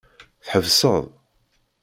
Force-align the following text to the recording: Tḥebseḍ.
Tḥebseḍ. 0.43 1.05